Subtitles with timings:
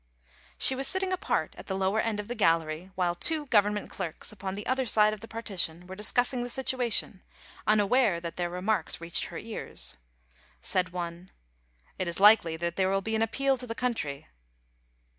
[0.57, 4.31] She was sitting apart at the lower end of the gallery, while two Government clerks,
[4.31, 7.21] upon the other side of the partition, were discussing the situation,
[7.67, 9.97] unaware that their remarks reached her ears.
[10.59, 11.29] Said one:
[11.65, 14.25] * It is likely that there will be an appeal to the country.